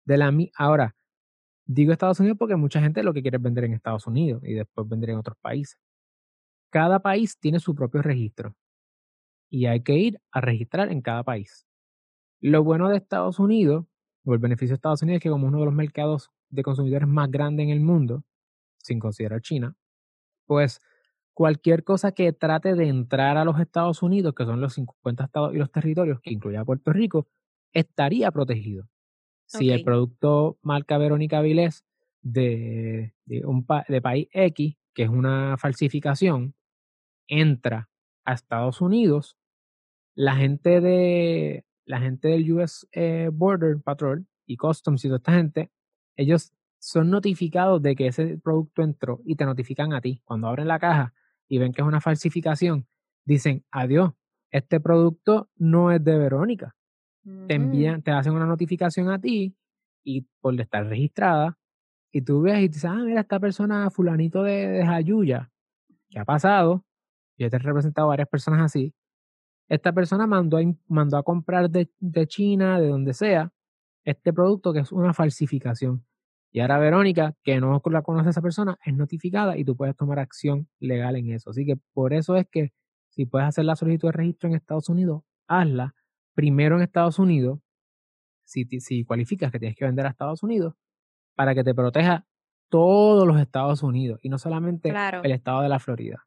[0.04, 0.94] De la, ahora,
[1.64, 4.52] digo Estados Unidos porque mucha gente lo que quiere es vender en Estados Unidos y
[4.52, 5.78] después vender en otros países.
[6.70, 8.54] Cada país tiene su propio registro
[9.50, 11.66] y hay que ir a registrar en cada país.
[12.40, 13.86] Lo bueno de Estados Unidos,
[14.24, 17.30] o el beneficio de Estados Unidos, que como uno de los mercados de consumidores más
[17.30, 18.24] grandes en el mundo,
[18.78, 19.76] sin considerar China,
[20.46, 20.80] pues
[21.34, 25.54] cualquier cosa que trate de entrar a los Estados Unidos, que son los 50 estados
[25.54, 27.26] y los territorios, que incluye a Puerto Rico,
[27.72, 28.88] estaría protegido.
[29.46, 31.84] Si el producto marca Verónica Vilés
[32.22, 33.12] de,
[33.44, 36.54] un de país X, que es una falsificación,
[37.28, 37.90] entra
[38.24, 39.36] a Estados Unidos,
[40.14, 45.32] la gente de la gente del US eh, Border Patrol y Customs y toda esta
[45.32, 45.70] gente,
[46.16, 50.20] ellos son notificados de que ese producto entró y te notifican a ti.
[50.24, 51.14] Cuando abren la caja
[51.48, 52.86] y ven que es una falsificación,
[53.24, 54.12] dicen, adiós,
[54.50, 56.76] este producto no es de Verónica.
[57.48, 59.56] Te envían, te hacen una notificación a ti
[60.04, 61.58] y por estar registrada,
[62.12, 65.50] y tú ves y dices, ah, mira, esta persona fulanito de, de Jayuya,
[66.10, 66.84] ¿qué ha pasado?
[67.38, 68.94] Yo te he representado a varias personas así.
[69.68, 73.52] Esta persona mandó a, mandó a comprar de, de China, de donde sea,
[74.04, 76.04] este producto que es una falsificación.
[76.52, 79.96] Y ahora Verónica, que no la conoce a esa persona, es notificada y tú puedes
[79.96, 81.50] tomar acción legal en eso.
[81.50, 82.72] Así que por eso es que
[83.08, 85.94] si puedes hacer la solicitud de registro en Estados Unidos, hazla
[86.34, 87.60] primero en Estados Unidos,
[88.44, 90.74] si, si cualificas que tienes que vender a Estados Unidos,
[91.34, 92.26] para que te proteja
[92.68, 96.26] todos los Estados Unidos y no solamente el estado de la Florida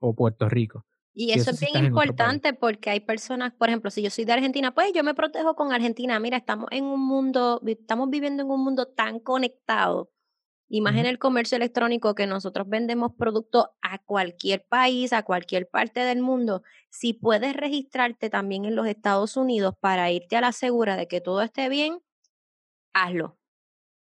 [0.00, 0.84] o Puerto Rico.
[1.14, 4.72] Y eso, es bien importante porque hay personas, por ejemplo, si yo soy de Argentina,
[4.72, 6.18] pues yo me protejo con Argentina.
[6.18, 10.10] Mira, estamos en un mundo, estamos viviendo en un mundo tan conectado.
[10.74, 16.22] Imagina el comercio electrónico que nosotros vendemos productos a cualquier país, a cualquier parte del
[16.22, 16.62] mundo.
[16.88, 21.20] Si puedes registrarte también en los Estados Unidos para irte a la segura de que
[21.20, 22.00] todo esté bien,
[22.94, 23.36] hazlo.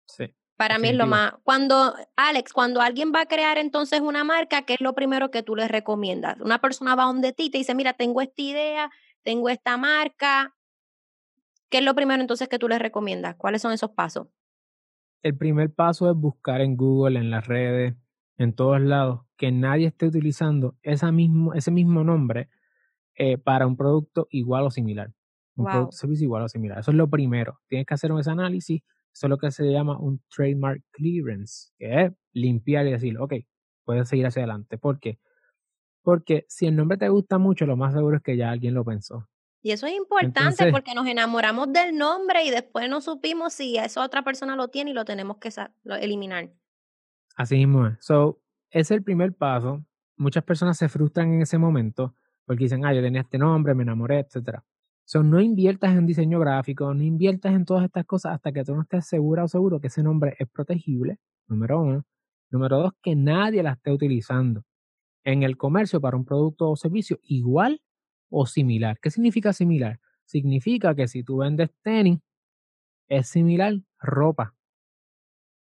[0.07, 0.33] Sí.
[0.55, 1.33] Para mí es lo más.
[1.43, 5.43] Cuando, Alex, cuando alguien va a crear entonces una marca, ¿qué es lo primero que
[5.43, 6.39] tú les recomiendas?
[6.39, 8.91] Una persona va donde ti y te dice, mira, tengo esta idea,
[9.23, 10.53] tengo esta marca.
[11.69, 13.35] ¿Qué es lo primero entonces que tú les recomiendas?
[13.35, 14.27] ¿Cuáles son esos pasos?
[15.23, 17.95] El primer paso es buscar en Google, en las redes,
[18.37, 22.49] en todos lados, que nadie esté utilizando esa mismo, ese mismo nombre
[23.15, 25.11] eh, para un producto igual o similar.
[25.55, 26.79] Un producto servicio igual o similar.
[26.79, 27.59] Eso es lo primero.
[27.67, 28.81] Tienes que hacer ese análisis
[29.13, 33.33] eso es lo que se llama un trademark clearance, que es limpiar y decir, ok,
[33.85, 34.77] puedes seguir hacia adelante.
[34.77, 35.19] ¿Por qué?
[36.01, 38.83] Porque si el nombre te gusta mucho, lo más seguro es que ya alguien lo
[38.83, 39.27] pensó.
[39.61, 44.03] Y eso es importante porque nos enamoramos del nombre y después no supimos si esa
[44.03, 45.49] otra persona lo tiene y lo tenemos que
[46.01, 46.51] eliminar.
[47.37, 47.93] Así mismo es.
[48.01, 49.85] So, es el primer paso.
[50.17, 52.13] Muchas personas se frustran en ese momento
[52.45, 54.65] porque dicen, ah, yo tenía este nombre, me enamoré, etcétera.
[55.05, 58.73] So, no inviertas en diseño gráfico, no inviertas en todas estas cosas hasta que tú
[58.75, 62.05] no estés segura o seguro que ese nombre es protegible, número uno.
[62.49, 64.63] Número dos, que nadie la esté utilizando
[65.23, 67.81] en el comercio para un producto o servicio igual
[68.29, 68.99] o similar.
[69.01, 69.99] ¿Qué significa similar?
[70.25, 72.19] Significa que si tú vendes tenis,
[73.07, 74.55] es similar ropa.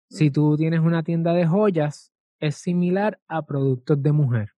[0.08, 4.50] Si tú tienes una tienda de joyas, es similar a productos de mujer.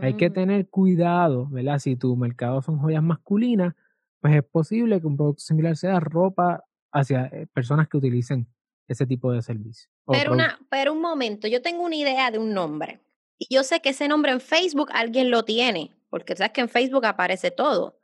[0.00, 0.32] Hay que mm.
[0.32, 1.78] tener cuidado, ¿verdad?
[1.78, 3.74] Si tu mercado son joyas masculinas,
[4.20, 8.46] pues es posible que un producto similar sea ropa hacia eh, personas que utilicen
[8.88, 9.90] ese tipo de servicio.
[10.06, 13.00] Pero, una, pero un momento, yo tengo una idea de un nombre.
[13.38, 16.68] Y yo sé que ese nombre en Facebook alguien lo tiene, porque sabes que en
[16.68, 17.98] Facebook aparece todo.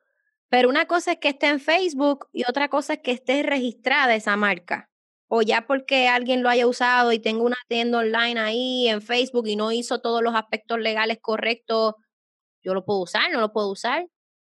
[0.49, 4.15] Pero una cosa es que esté en Facebook y otra cosa es que esté registrada
[4.15, 4.90] esa marca
[5.33, 9.47] o ya porque alguien lo haya usado y tengo una tienda online ahí en Facebook
[9.47, 11.95] y no hizo todos los aspectos legales correctos,
[12.65, 14.09] yo lo puedo usar, no lo puedo usar.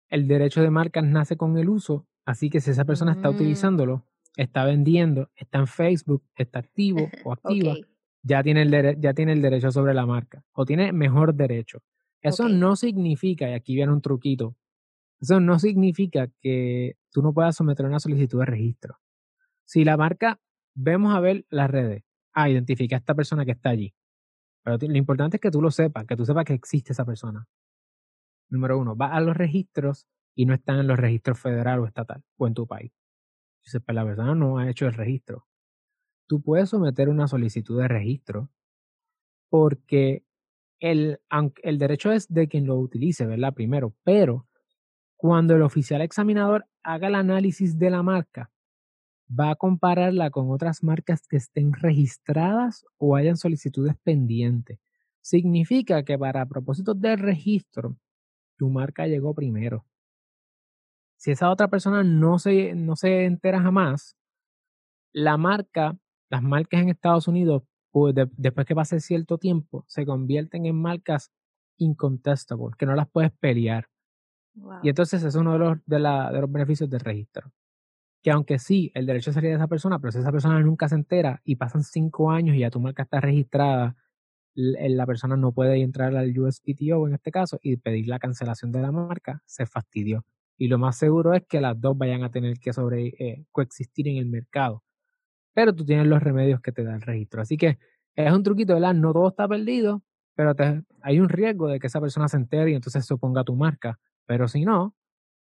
[0.09, 3.35] El derecho de marcas nace con el uso, así que si esa persona está mm.
[3.35, 7.75] utilizándolo, está vendiendo, está en Facebook, está activo o activa,
[8.23, 11.83] ya, tiene el ya tiene el derecho sobre la marca o tiene mejor derecho.
[12.19, 14.55] Eso no significa, y aquí viene un truquito,
[15.21, 18.97] Eso no significa que tú no puedas someter una solicitud de registro.
[19.65, 20.39] Si la marca,
[20.75, 23.93] vemos a ver las redes, ah, identifica a esta persona que está allí.
[24.63, 27.47] Pero lo importante es que tú lo sepas, que tú sepas que existe esa persona.
[28.49, 32.23] Número uno, va a los registros y no están en los registros federal o estatal
[32.37, 32.91] o en tu país.
[33.63, 35.47] Dices, pues la persona no ha hecho el registro.
[36.27, 38.49] Tú puedes someter una solicitud de registro
[39.49, 40.25] porque
[40.79, 41.19] el,
[41.61, 43.53] el derecho es de quien lo utilice, ¿verdad?
[43.53, 44.47] Primero, pero
[45.15, 48.51] cuando el oficial examinador haga el análisis de la marca,
[49.39, 54.79] va a compararla con otras marcas que estén registradas o hayan solicitudes pendientes.
[55.21, 57.97] Significa que para propósitos del registro,
[58.57, 59.85] tu marca llegó primero.
[61.17, 64.17] Si esa otra persona no se, no se entera jamás,
[65.13, 65.97] la marca,
[66.29, 71.31] las marcas en Estados Unidos, pues después que pase cierto tiempo, se convierten en marcas
[71.77, 73.87] incontestable, que no las puedes pelear.
[74.83, 77.51] Y entonces es uno de los, de, de los beneficios del registro.
[78.23, 80.95] Que aunque sí, el derecho sería de esa persona, pero si esa persona nunca se
[80.95, 83.95] entera y pasan cinco años y ya tu marca está registrada,
[84.55, 88.81] la persona no puede entrar al USPTO en este caso y pedir la cancelación de
[88.81, 90.25] la marca, se fastidió
[90.57, 94.07] y lo más seguro es que las dos vayan a tener que sobre, eh, coexistir
[94.07, 94.83] en el mercado.
[95.53, 97.41] Pero tú tienes los remedios que te da el registro.
[97.41, 97.79] Así que
[98.15, 98.93] es un truquito, ¿verdad?
[98.93, 100.03] No todo está perdido,
[100.35, 100.53] pero
[101.01, 103.55] hay un riesgo de que esa persona se entere y entonces se oponga a tu
[103.55, 103.99] marca.
[104.25, 104.95] Pero si no,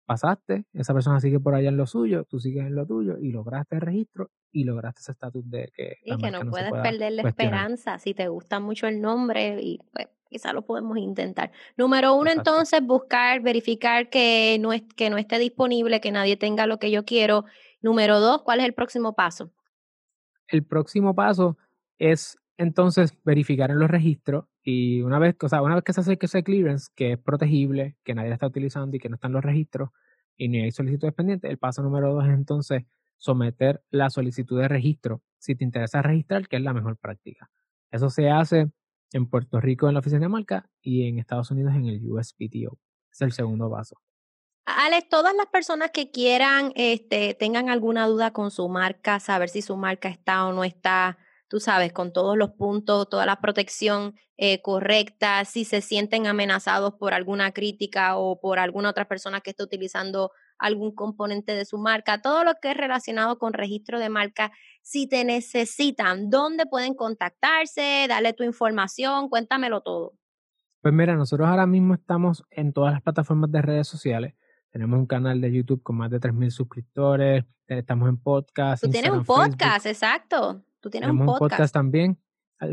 [0.04, 3.32] pasaste, esa persona sigue por allá en lo suyo, tú sigues en lo tuyo y
[3.32, 5.98] lograste el registro y lograste ese estatus de que...
[6.04, 10.08] Y que no, puedes perder la esperanza si te gusta mucho el nombre y pues
[10.28, 11.52] quizá lo podemos intentar.
[11.76, 16.66] Número uno, entonces, buscar, verificar que no, es, que no esté disponible, que nadie tenga
[16.66, 17.44] lo que yo quiero.
[17.80, 19.52] Número dos, ¿cuál es el próximo paso?
[20.48, 21.56] El próximo paso
[21.98, 26.00] es entonces verificar en los registros y una vez, o sea, una vez que se
[26.00, 29.44] hace ese clearance, que es protegible, que nadie está utilizando y que no están los
[29.44, 29.90] registros
[30.36, 32.84] y ni hay solicitudes pendientes, el paso número dos es entonces
[33.18, 37.50] someter la solicitud de registro si te interesa registrar, que es la mejor práctica.
[37.90, 38.70] Eso se hace
[39.12, 42.78] en Puerto Rico en la oficina de marca y en Estados Unidos en el USPTO.
[43.12, 43.96] Es el segundo paso.
[44.64, 49.60] Alex, todas las personas que quieran, este, tengan alguna duda con su marca, saber si
[49.60, 54.14] su marca está o no está, tú sabes, con todos los puntos, toda la protección
[54.36, 59.50] eh, correcta, si se sienten amenazados por alguna crítica o por alguna otra persona que
[59.50, 64.08] esté utilizando algún componente de su marca, todo lo que es relacionado con registro de
[64.08, 64.52] marca,
[64.82, 68.06] si te necesitan, ¿dónde pueden contactarse?
[68.08, 70.14] Dale tu información, cuéntamelo todo.
[70.80, 74.34] Pues mira, nosotros ahora mismo estamos en todas las plataformas de redes sociales.
[74.70, 78.82] Tenemos un canal de YouTube con más de 3.000 suscriptores, estamos en podcast.
[78.82, 80.64] Tú tienes un podcast, exacto.
[80.84, 81.40] Tú tienes un podcast.
[81.40, 82.18] un podcast también.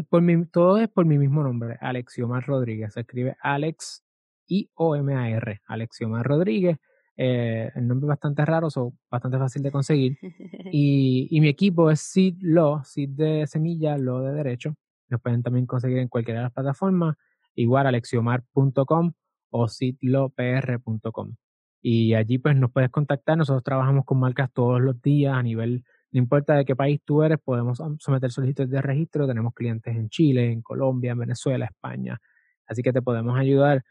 [0.10, 2.94] Por mi, todo es por mi mismo nombre, Alexiomar Rodríguez.
[2.94, 4.04] Se escribe Alex
[4.48, 6.78] I-O-M-A-R, Alexiomar Rodríguez.
[7.16, 10.18] Eh, el nombre es bastante raro, o bastante fácil de conseguir.
[10.74, 14.76] Y, y mi equipo es Sid Law, Sid de semilla, Law de derecho.
[15.08, 17.16] Lo pueden también conseguir en cualquiera de las plataformas,
[17.56, 19.14] igual alexiomar.com
[19.52, 21.36] o sidlopr.com.
[21.82, 23.38] Y allí pues nos puedes contactar.
[23.38, 27.24] Nosotros trabajamos con marcas todos los días a nivel, no importa de qué país tú
[27.24, 29.28] eres, podemos someter solicitudes de registro.
[29.28, 32.20] Tenemos clientes en Chile, en Colombia, en Venezuela, España.
[32.68, 33.84] Así que te podemos ayudar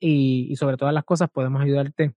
[0.00, 2.14] y, y sobre todas las cosas podemos ayudarte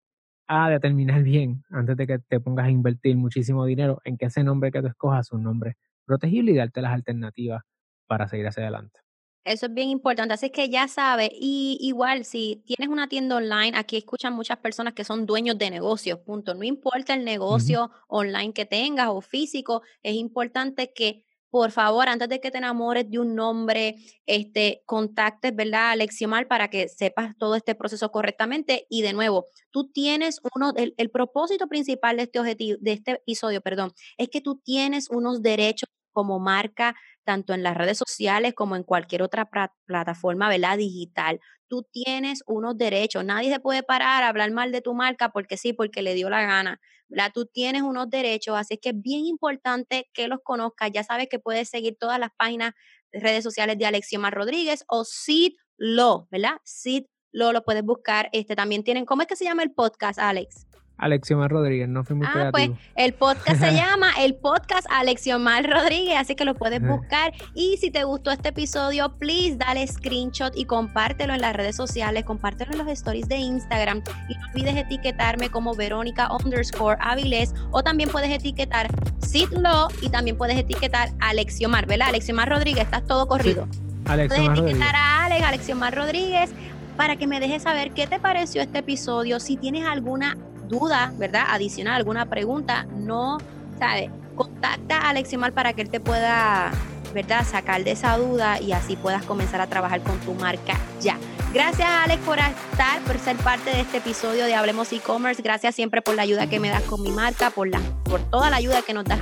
[0.47, 4.43] a determinar bien, antes de que te pongas a invertir muchísimo dinero, en que ese
[4.43, 7.63] nombre que tú escojas es un nombre protegible y darte las alternativas
[8.07, 8.99] para seguir hacia adelante.
[9.43, 13.71] Eso es bien importante, así que ya sabes, y igual si tienes una tienda online,
[13.75, 16.53] aquí escuchan muchas personas que son dueños de negocios, punto.
[16.53, 22.29] No importa el negocio online que tengas o físico, es importante que por favor, antes
[22.29, 25.91] de que te enamores de un nombre, este, contactes, ¿verdad?
[25.91, 28.87] Alexiomar para que sepas todo este proceso correctamente.
[28.89, 33.11] Y de nuevo, tú tienes uno, el, el propósito principal de este objetivo, de este
[33.11, 38.53] episodio, perdón, es que tú tienes unos derechos como marca, tanto en las redes sociales
[38.53, 39.49] como en cualquier otra
[39.85, 40.77] plataforma, ¿verdad?
[40.77, 41.39] Digital.
[41.67, 43.23] Tú tienes unos derechos.
[43.23, 46.29] Nadie se puede parar a hablar mal de tu marca porque sí, porque le dio
[46.29, 46.79] la gana.
[47.11, 47.31] ¿verdad?
[47.33, 50.91] Tú tienes unos derechos, así que es bien importante que los conozcas.
[50.93, 52.73] Ya sabes que puedes seguir todas las páginas
[53.11, 56.57] de redes sociales de Alexioma Rodríguez o Sid Lo, ¿verdad?
[56.63, 58.29] Sid Lo lo puedes buscar.
[58.31, 60.70] Este también tienen, ¿cómo es que se llama el podcast, Alex?
[60.97, 66.15] Alexiomar Rodríguez, no fui muy ah, Pues el podcast se llama el podcast Alexiomar Rodríguez,
[66.17, 67.33] así que lo puedes buscar.
[67.55, 72.23] Y si te gustó este episodio, please dale screenshot y compártelo en las redes sociales,
[72.23, 74.03] compártelo en los stories de Instagram.
[74.29, 78.87] Y no olvides etiquetarme como Verónica underscore Avilés o también puedes etiquetar
[79.19, 82.09] Sidlo y también puedes etiquetar Alexiomar, ¿verdad?
[82.09, 83.67] Alexiomar Rodríguez, estás todo corrido.
[83.71, 83.79] Sí.
[84.05, 86.51] puedes etiquetar a Alex, Alexiomar Rodríguez
[86.95, 89.39] para que me dejes saber qué te pareció este episodio.
[89.39, 90.37] Si tienes alguna
[90.71, 91.43] duda, ¿verdad?
[91.49, 93.37] Adicional, alguna pregunta, no,
[93.77, 94.09] ¿sabes?
[94.35, 96.71] Contacta a Aleximar para que él te pueda,
[97.13, 97.45] ¿verdad?
[97.45, 101.17] Sacar de esa duda y así puedas comenzar a trabajar con tu marca ya.
[101.53, 105.41] Gracias Alex por estar, por ser parte de este episodio de Hablemos e-commerce.
[105.41, 108.49] Gracias siempre por la ayuda que me das con mi marca, por, la, por toda
[108.49, 109.19] la ayuda que nos das.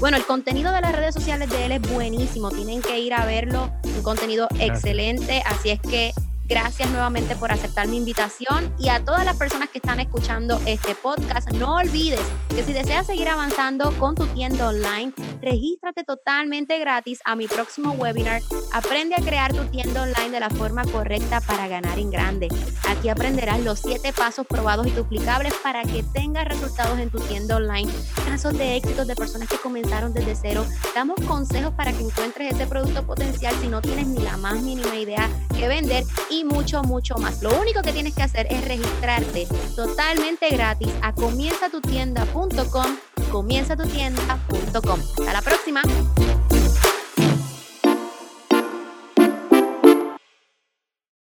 [0.00, 2.50] Bueno, el contenido de las redes sociales de él es buenísimo.
[2.50, 3.70] Tienen que ir a verlo.
[3.84, 5.44] Un contenido excelente.
[5.46, 6.12] Así es que
[6.44, 10.94] Gracias nuevamente por aceptar mi invitación y a todas las personas que están escuchando este
[10.94, 17.20] podcast, no olvides que si deseas seguir avanzando con tu tienda online, regístrate totalmente gratis
[17.24, 18.42] a mi próximo webinar.
[18.72, 22.48] Aprende a crear tu tienda online de la forma correcta para ganar en grande.
[22.88, 27.56] Aquí aprenderás los 7 pasos probados y duplicables para que tengas resultados en tu tienda
[27.56, 27.90] online,
[28.26, 30.66] casos de éxitos de personas que comenzaron desde cero.
[30.94, 34.96] Damos consejos para que encuentres ese producto potencial si no tienes ni la más mínima
[34.96, 37.42] idea que vender y mucho, mucho más.
[37.42, 42.96] Lo único que tienes que hacer es registrarte totalmente gratis a comienzatutienda.com,
[43.30, 45.00] comienzatutienda.com.
[45.00, 45.82] Hasta la próxima.